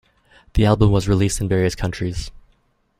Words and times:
The 0.55 0.65
album 0.65 0.89
was 0.89 1.07
released 1.07 1.41
in 1.41 1.47
various 1.47 1.75
countries. 1.75 2.31